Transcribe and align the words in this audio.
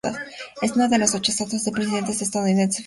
Es 0.63 0.71
una 0.71 0.87
de 0.87 0.97
las 0.97 1.13
ocho 1.13 1.31
estatuas 1.31 1.63
de 1.63 1.71
presidentes 1.71 2.23
estadounidenses 2.23 2.23
fuera 2.23 2.23
de 2.23 2.23
los 2.23 2.23
Estados 2.23 2.51
Unidos. 2.51 2.79